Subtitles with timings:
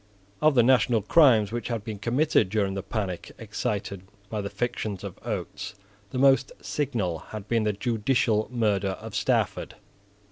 [0.41, 5.03] Of the national crimes which had been committed during the panic excited by the fictions
[5.03, 5.75] of Oates,
[6.09, 9.75] the most signal had been the judicial murder of Stafford.